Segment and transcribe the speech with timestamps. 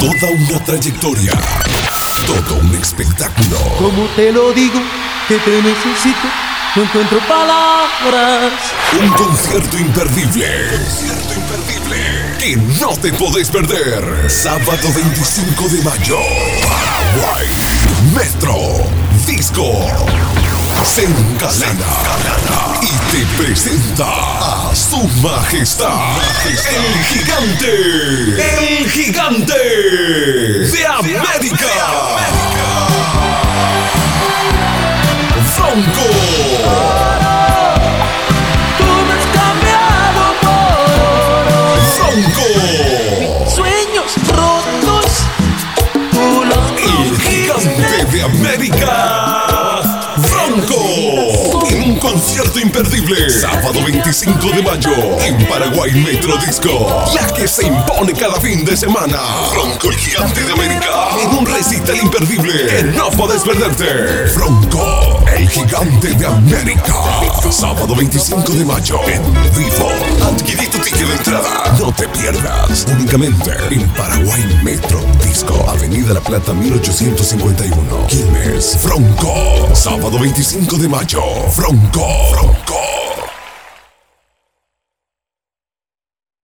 [0.00, 1.32] Toda una trayectoria.
[2.26, 3.58] Todo un espectáculo.
[3.78, 4.80] Como te lo digo,
[5.28, 6.26] que te necesito,
[6.74, 8.52] no encuentro palabras.
[8.98, 10.46] Un concierto imperdible.
[10.70, 12.36] concierto imperdible.
[12.38, 14.30] Que no te podés perder.
[14.30, 16.18] Sábado 25 de mayo.
[16.62, 17.46] Paraguay.
[18.14, 18.56] Metro.
[19.26, 19.86] Disco.
[20.84, 31.68] Se engalana y te presenta a su majestad, el gigante, el gigante de América,
[35.56, 36.06] Bronco.
[38.78, 42.46] Tú me has cambiado por Bronco,
[43.48, 45.08] sueños rotos.
[46.10, 48.94] Tú los el gigante de América,
[50.16, 50.99] Bronco.
[52.10, 57.04] Concierto imperdible, sábado 25 de mayo, en Paraguay Metro Disco.
[57.14, 59.16] La que se impone cada fin de semana.
[59.52, 60.88] Bronco, el gigante de América.
[61.22, 64.34] En un recital imperdible que no podés perderte.
[64.34, 66.94] Bronco, el gigante de América.
[67.48, 69.22] Sábado 25 de mayo, en
[69.56, 69.88] vivo.
[70.32, 71.76] Adquirí tu ticket de entrada.
[71.78, 72.86] No te pierdas.
[72.90, 75.64] Únicamente en Paraguay Metro Disco.
[75.68, 78.06] Avenida La Plata 1851.
[78.08, 78.39] Quilmes.
[79.74, 81.22] Sábado 25 de mayo.
[81.56, 82.06] Bronco.
[82.30, 82.89] Bronco.